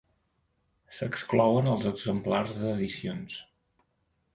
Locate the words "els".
1.75-1.87